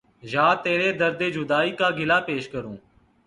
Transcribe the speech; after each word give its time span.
یا 0.23 0.47
ترے 0.63 0.89
درد 0.99 1.21
جدائی 1.35 1.71
کا 1.79 1.87
گلا 1.97 2.19
پیش 2.27 2.43
کروں 2.51 2.75